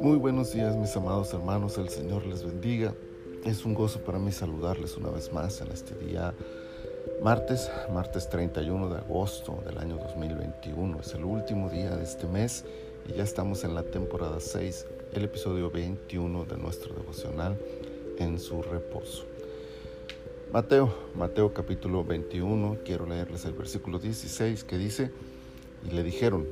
Muy 0.00 0.16
buenos 0.18 0.52
días 0.52 0.76
mis 0.76 0.96
amados 0.96 1.32
hermanos, 1.32 1.78
el 1.78 1.88
Señor 1.88 2.26
les 2.26 2.42
bendiga. 2.42 2.94
Es 3.44 3.64
un 3.64 3.74
gozo 3.74 4.00
para 4.00 4.18
mí 4.18 4.32
saludarles 4.32 4.96
una 4.96 5.10
vez 5.10 5.32
más 5.32 5.60
en 5.60 5.70
este 5.70 5.94
día 5.94 6.34
martes, 7.22 7.70
martes 7.92 8.28
31 8.28 8.88
de 8.88 8.98
agosto 8.98 9.62
del 9.64 9.78
año 9.78 9.98
2021. 9.98 11.00
Es 11.00 11.14
el 11.14 11.24
último 11.24 11.70
día 11.70 11.96
de 11.96 12.02
este 12.02 12.26
mes 12.26 12.64
y 13.08 13.12
ya 13.12 13.22
estamos 13.22 13.62
en 13.62 13.74
la 13.74 13.84
temporada 13.84 14.40
6, 14.40 14.86
el 15.12 15.24
episodio 15.24 15.70
21 15.70 16.44
de 16.44 16.56
nuestro 16.56 16.92
devocional 16.94 17.56
en 18.18 18.40
su 18.40 18.62
reposo. 18.62 19.24
Mateo, 20.52 20.92
Mateo 21.14 21.52
capítulo 21.52 22.04
21, 22.04 22.78
quiero 22.84 23.06
leerles 23.06 23.44
el 23.44 23.52
versículo 23.52 23.98
16 23.98 24.64
que 24.64 24.78
dice, 24.78 25.10
y 25.86 25.94
le 25.94 26.02
dijeron, 26.02 26.46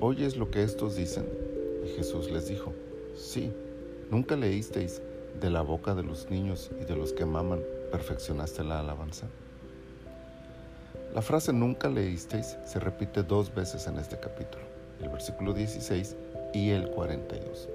¿oyes 0.00 0.36
lo 0.36 0.50
que 0.50 0.62
estos 0.62 0.96
dicen? 0.96 1.26
Y 1.84 1.88
Jesús 1.96 2.30
les 2.30 2.48
dijo, 2.48 2.72
sí, 3.14 3.52
¿nunca 4.10 4.36
leísteis 4.36 5.02
de 5.40 5.50
la 5.50 5.60
boca 5.60 5.94
de 5.94 6.02
los 6.02 6.30
niños 6.30 6.70
y 6.80 6.84
de 6.84 6.96
los 6.96 7.12
que 7.12 7.26
maman 7.26 7.60
perfeccionaste 7.90 8.64
la 8.64 8.80
alabanza? 8.80 9.26
La 11.14 11.22
frase 11.22 11.52
nunca 11.52 11.88
leísteis 11.88 12.56
se 12.64 12.80
repite 12.80 13.22
dos 13.22 13.54
veces 13.54 13.86
en 13.86 13.98
este 13.98 14.18
capítulo, 14.18 14.64
el 15.00 15.10
versículo 15.10 15.52
16 15.52 16.16
y 16.54 16.70
el 16.70 16.90
42. 16.90 17.68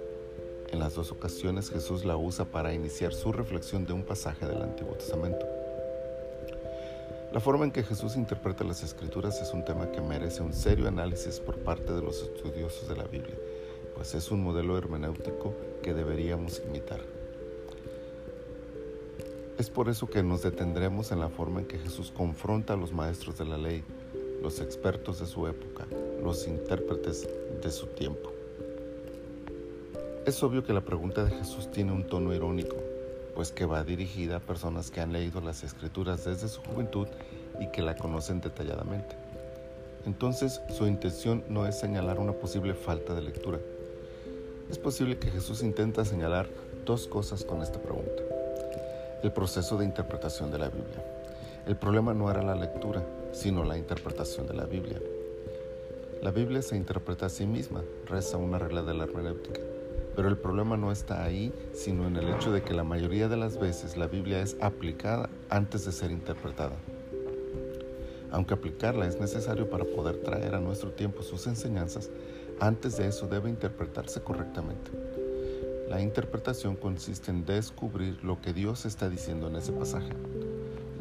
En 0.71 0.79
las 0.79 0.95
dos 0.95 1.11
ocasiones 1.11 1.69
Jesús 1.69 2.03
la 2.03 2.17
usa 2.17 2.45
para 2.45 2.73
iniciar 2.73 3.13
su 3.13 3.31
reflexión 3.31 3.85
de 3.85 3.93
un 3.93 4.03
pasaje 4.03 4.45
del 4.45 4.61
Antiguo 4.61 4.93
Testamento. 4.93 5.58
La 7.33 7.39
forma 7.39 7.65
en 7.65 7.71
que 7.71 7.83
Jesús 7.83 8.15
interpreta 8.15 8.63
las 8.63 8.83
escrituras 8.83 9.41
es 9.41 9.53
un 9.53 9.63
tema 9.63 9.91
que 9.91 10.01
merece 10.01 10.41
un 10.41 10.53
serio 10.53 10.87
análisis 10.87 11.39
por 11.39 11.57
parte 11.59 11.93
de 11.93 12.01
los 12.01 12.21
estudiosos 12.23 12.87
de 12.89 12.95
la 12.95 13.03
Biblia 13.03 13.35
pues 13.99 14.15
es 14.15 14.31
un 14.31 14.41
modelo 14.41 14.77
hermenéutico 14.77 15.53
que 15.83 15.93
deberíamos 15.93 16.61
imitar. 16.65 17.01
Es 19.57 19.69
por 19.69 19.89
eso 19.89 20.09
que 20.09 20.23
nos 20.23 20.41
detendremos 20.41 21.11
en 21.11 21.19
la 21.19 21.27
forma 21.27 21.59
en 21.59 21.65
que 21.65 21.77
Jesús 21.77 22.09
confronta 22.09 22.75
a 22.75 22.77
los 22.77 22.93
maestros 22.93 23.37
de 23.37 23.43
la 23.43 23.57
ley, 23.57 23.83
los 24.41 24.61
expertos 24.61 25.19
de 25.19 25.25
su 25.25 25.47
época, 25.47 25.85
los 26.23 26.47
intérpretes 26.47 27.27
de 27.61 27.71
su 27.71 27.87
tiempo. 27.87 28.31
Es 30.25 30.41
obvio 30.43 30.63
que 30.63 30.71
la 30.71 30.79
pregunta 30.79 31.25
de 31.25 31.31
Jesús 31.31 31.69
tiene 31.69 31.91
un 31.91 32.07
tono 32.07 32.33
irónico, 32.33 32.77
pues 33.39 33.53
que 33.53 33.65
va 33.65 33.85
dirigida 33.85 34.35
a 34.35 34.39
personas 34.41 34.91
que 34.91 34.99
han 34.99 35.13
leído 35.13 35.39
las 35.39 35.63
escrituras 35.63 36.25
desde 36.25 36.49
su 36.49 36.59
juventud 36.59 37.07
y 37.61 37.67
que 37.67 37.81
la 37.81 37.95
conocen 37.95 38.41
detalladamente. 38.41 39.15
Entonces 40.05 40.59
su 40.77 40.87
intención 40.87 41.45
no 41.47 41.65
es 41.65 41.79
señalar 41.79 42.19
una 42.19 42.33
posible 42.33 42.73
falta 42.73 43.13
de 43.13 43.21
lectura, 43.21 43.57
es 44.69 44.77
posible 44.77 45.19
que 45.19 45.31
Jesús 45.31 45.63
intenta 45.63 46.03
señalar 46.03 46.49
dos 46.85 47.07
cosas 47.07 47.45
con 47.45 47.61
esta 47.61 47.79
pregunta. 47.81 48.23
El 49.23 49.31
proceso 49.31 49.77
de 49.77 49.85
interpretación 49.85 50.51
de 50.51 50.59
la 50.59 50.67
Biblia. 50.67 51.01
El 51.65 51.77
problema 51.77 52.13
no 52.13 52.29
era 52.29 52.43
la 52.43 52.55
lectura, 52.55 53.05
sino 53.31 53.63
la 53.63 53.77
interpretación 53.77 54.47
de 54.47 54.53
la 54.53 54.65
Biblia. 54.65 54.99
La 56.21 56.31
Biblia 56.31 56.61
se 56.61 56.75
interpreta 56.75 57.27
a 57.27 57.29
sí 57.29 57.45
misma, 57.45 57.85
reza 58.05 58.35
una 58.35 58.59
regla 58.59 58.83
de 58.83 58.95
la 58.95 59.05
hermenéutica. 59.05 59.61
Pero 60.15 60.27
el 60.27 60.37
problema 60.37 60.75
no 60.77 60.91
está 60.91 61.23
ahí, 61.23 61.53
sino 61.73 62.07
en 62.07 62.15
el 62.17 62.29
hecho 62.29 62.51
de 62.51 62.61
que 62.61 62.73
la 62.73 62.83
mayoría 62.83 63.27
de 63.27 63.37
las 63.37 63.59
veces 63.59 63.97
la 63.97 64.07
Biblia 64.07 64.41
es 64.41 64.57
aplicada 64.59 65.29
antes 65.49 65.85
de 65.85 65.91
ser 65.91 66.11
interpretada. 66.11 66.75
Aunque 68.31 68.53
aplicarla 68.53 69.07
es 69.07 69.19
necesario 69.19 69.69
para 69.69 69.85
poder 69.85 70.17
traer 70.17 70.55
a 70.55 70.59
nuestro 70.59 70.91
tiempo 70.91 71.23
sus 71.23 71.47
enseñanzas, 71.47 72.09
antes 72.59 72.97
de 72.97 73.07
eso 73.07 73.27
debe 73.27 73.49
interpretarse 73.49 74.21
correctamente. 74.21 74.91
La 75.89 76.01
interpretación 76.01 76.75
consiste 76.75 77.31
en 77.31 77.45
descubrir 77.45 78.23
lo 78.23 78.39
que 78.41 78.53
Dios 78.53 78.85
está 78.85 79.09
diciendo 79.09 79.47
en 79.47 79.55
ese 79.55 79.71
pasaje, 79.71 80.13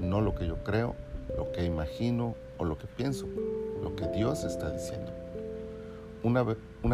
no 0.01 0.23
lo 0.23 0.35
que 0.35 0.47
yo 0.47 0.57
creo, 0.65 0.95
lo 1.37 1.53
que 1.53 1.65
imagino 1.65 2.37
o 2.57 2.65
lo 2.65 2.79
que 2.79 2.87
pienso, 2.87 3.27
lo 3.83 3.95
que 3.95 4.07
Dios 4.09 4.45
está 4.45 4.71
diciendo. 4.71 5.13
Una, 6.23 6.43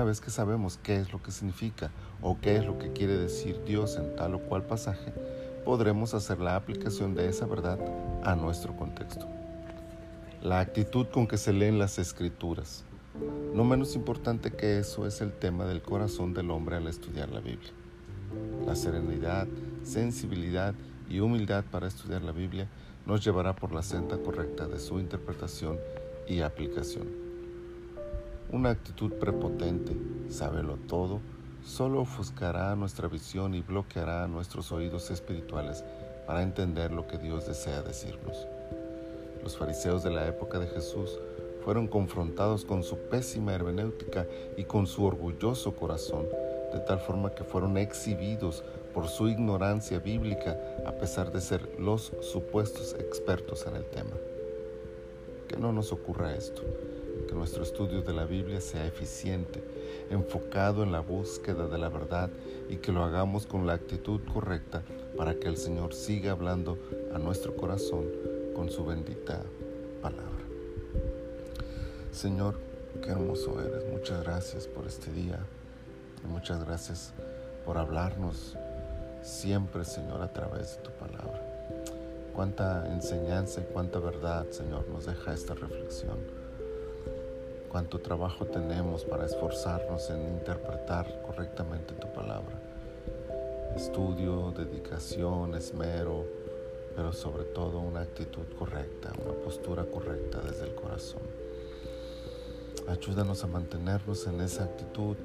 vez 0.05 0.21
que 0.21 0.31
sabemos 0.31 0.79
qué 0.83 0.97
es 0.97 1.13
lo 1.13 1.23
que 1.23 1.31
significa 1.31 1.91
o 2.21 2.39
qué 2.41 2.57
es 2.57 2.67
lo 2.67 2.79
que 2.79 2.93
quiere 2.93 3.17
decir 3.17 3.59
Dios 3.65 3.97
en 3.97 4.15
tal 4.17 4.35
o 4.35 4.41
cual 4.41 4.65
pasaje, 4.65 5.15
podremos 5.65 6.13
hacer 6.13 6.41
la 6.41 6.57
aplicación 6.57 7.15
de 7.15 7.29
esa 7.29 7.47
verdad 7.47 7.79
a 8.23 8.37
nuestro 8.37 8.77
contexto. 8.77 9.27
La 10.43 10.61
actitud 10.61 11.07
con 11.07 11.27
que 11.27 11.39
se 11.39 11.55
leen 11.55 11.79
las 11.79 11.99
escrituras, 11.99 12.85
no 13.55 13.65
menos 13.65 13.97
importante 13.97 14.51
que 14.51 14.79
eso 14.79 15.07
es 15.07 15.23
el 15.23 15.33
tema 15.33 15.65
del 15.65 15.81
corazón 15.81 16.35
del 16.35 16.51
hombre 16.51 16.77
al 16.77 16.87
estudiar 16.87 17.31
la 17.31 17.41
Biblia. 17.41 17.73
La 18.67 18.77
serenidad, 18.77 19.47
sensibilidad 19.85 20.75
y 21.09 21.21
humildad 21.21 21.65
para 21.71 21.87
estudiar 21.87 22.23
la 22.23 22.33
Biblia 22.33 22.69
nos 23.07 23.25
llevará 23.25 23.57
por 23.57 23.73
la 23.73 23.83
senda 23.83 24.19
correcta 24.19 24.67
de 24.67 24.79
su 24.79 24.99
interpretación 24.99 25.79
y 26.29 26.41
aplicación. 26.41 27.24
Una 28.55 28.71
actitud 28.71 29.11
prepotente, 29.15 29.97
sábelo 30.29 30.77
todo, 30.87 31.21
solo 31.65 32.03
ofuscará 32.03 32.77
nuestra 32.77 33.09
visión 33.09 33.53
y 33.53 33.63
bloqueará 33.63 34.29
nuestros 34.29 34.71
oídos 34.71 35.11
espirituales 35.11 35.83
para 36.25 36.41
entender 36.41 36.93
lo 36.93 37.09
que 37.09 37.19
Dios 37.19 37.49
desea 37.49 37.83
decirnos. 37.83 38.47
Los 39.43 39.57
fariseos 39.57 40.05
de 40.05 40.13
la 40.13 40.29
época 40.29 40.61
de 40.61 40.69
Jesús 40.69 41.19
fueron 41.65 41.89
confrontados 41.89 42.65
con 42.65 42.85
su 42.85 42.97
pésima 42.97 43.53
hermenéutica 43.55 44.25
y 44.57 44.63
con 44.63 44.87
su 44.87 45.05
orgulloso 45.05 45.75
corazón, 45.75 46.25
de 46.73 46.79
tal 46.79 47.01
forma 47.01 47.35
que 47.35 47.43
fueron 47.43 47.77
exhibidos 47.77 48.63
por 48.95 49.09
su 49.09 49.27
ignorancia 49.27 49.99
bíblica 49.99 50.57
a 50.87 50.93
pesar 50.93 51.33
de 51.33 51.41
ser 51.41 51.69
los 51.81 52.13
supuestos 52.21 52.95
expertos 53.01 53.67
en 53.67 53.75
el 53.75 53.85
tema. 53.87 54.15
Que 55.49 55.57
no 55.57 55.73
nos 55.73 55.91
ocurra 55.91 56.37
esto, 56.37 56.63
que 57.29 57.35
nuestro 57.35 57.63
estudio 57.63 58.03
de 58.03 58.13
la 58.13 58.25
Biblia 58.25 58.61
sea 58.61 58.87
eficiente, 58.87 59.63
enfocado 60.11 60.83
en 60.83 60.93
la 60.93 61.01
búsqueda 61.01 61.69
de 61.69 61.79
la 61.79 61.89
verdad 61.89 62.31
y 62.69 62.77
que 62.77 62.93
lo 62.93 63.03
hagamos 63.03 63.47
con 63.47 63.67
la 63.67 63.75
actitud 63.75 64.21
correcta 64.33 64.83
para 65.17 65.35
que 65.35 65.49
el 65.49 65.57
Señor 65.57 65.95
siga 65.95 66.33
hablando 66.33 66.79
a 67.15 67.19
nuestro 67.19 67.57
corazón 67.57 68.07
con 68.55 68.71
su 68.71 68.85
bendita 68.85 69.43
palabra. 70.03 70.45
Señor, 72.13 72.59
qué 73.03 73.11
hermoso 73.11 73.61
eres. 73.61 73.85
Muchas 73.91 74.23
gracias 74.23 74.67
por 74.67 74.87
este 74.87 75.13
día. 75.13 75.39
Y 76.23 76.27
muchas 76.27 76.65
gracias 76.65 77.13
por 77.65 77.79
hablarnos 77.79 78.57
siempre, 79.23 79.85
Señor, 79.85 80.23
a 80.23 80.33
través 80.33 80.77
de 80.77 80.83
tu 80.83 80.91
palabra. 80.93 81.43
Cuánta 82.35 82.87
enseñanza 82.93 83.61
y 83.61 83.65
cuánta 83.73 83.99
verdad, 83.99 84.47
Señor, 84.51 84.89
nos 84.89 85.07
deja 85.07 85.33
esta 85.33 85.55
reflexión. 85.55 86.19
Cuánto 87.75 87.99
trabajo 87.99 88.45
tenemos 88.45 89.05
para 89.05 89.27
esforzarnos 89.27 90.09
en 90.09 90.21
interpretar 90.29 91.23
correctamente 91.23 91.93
tu 91.95 92.07
palabra. 92.13 92.57
Estudio, 93.75 94.55
dedicación, 94.57 95.57
esmero, 95.57 96.25
pero 96.95 97.13
sobre 97.13 97.43
todo 97.43 97.81
una 97.81 98.03
actitud 98.03 98.45
correcta, 98.57 99.11
una 99.21 99.35
postura 99.43 99.85
correcta 99.87 100.39
desde 100.39 100.67
el 100.67 100.77
corazón. 100.77 101.23
Ayúdanos 102.87 103.43
a 103.43 103.49
mantenernos 103.49 104.25
en 104.29 104.41
esa 104.41 104.63
actitud 104.63 105.17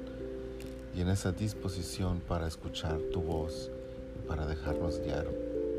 y 0.92 1.02
en 1.02 1.08
esa 1.10 1.30
disposición 1.30 2.18
para 2.18 2.48
escuchar 2.48 2.98
tu 3.12 3.22
voz 3.22 3.70
y 4.18 4.26
para 4.26 4.44
dejarnos 4.44 4.98
guiar 4.98 5.28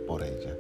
por 0.08 0.24
ella. 0.24 0.56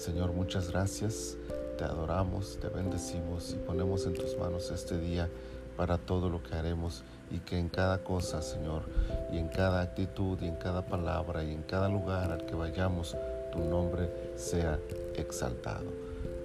Señor, 0.00 0.32
muchas 0.32 0.70
gracias. 0.70 1.36
Te 1.76 1.84
adoramos, 1.84 2.56
te 2.58 2.68
bendecimos 2.68 3.52
y 3.52 3.56
ponemos 3.56 4.06
en 4.06 4.14
tus 4.14 4.34
manos 4.38 4.70
este 4.70 4.98
día 4.98 5.28
para 5.76 5.98
todo 5.98 6.30
lo 6.30 6.42
que 6.42 6.54
haremos 6.54 7.02
y 7.30 7.38
que 7.40 7.58
en 7.58 7.68
cada 7.68 7.98
cosa, 7.98 8.40
Señor, 8.40 8.84
y 9.30 9.36
en 9.36 9.48
cada 9.48 9.82
actitud 9.82 10.38
y 10.40 10.48
en 10.48 10.56
cada 10.56 10.80
palabra 10.80 11.44
y 11.44 11.52
en 11.52 11.62
cada 11.64 11.90
lugar 11.90 12.32
al 12.32 12.46
que 12.46 12.54
vayamos, 12.54 13.14
tu 13.52 13.58
nombre 13.58 14.08
sea 14.36 14.78
exaltado. 15.16 15.92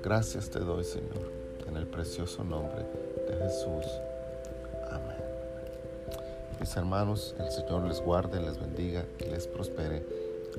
Gracias 0.04 0.50
te 0.50 0.60
doy, 0.60 0.84
Señor, 0.84 1.32
en 1.66 1.78
el 1.78 1.88
precioso 1.88 2.44
nombre 2.44 2.84
de 3.26 3.38
Jesús. 3.38 3.86
Amén. 4.92 5.16
Mis 6.60 6.76
hermanos, 6.76 7.34
el 7.40 7.50
Señor 7.52 7.84
les 7.84 8.02
guarde, 8.02 8.42
les 8.42 8.60
bendiga 8.60 9.06
y 9.18 9.30
les 9.30 9.48
prospere 9.48 10.06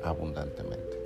abundantemente. 0.02 1.05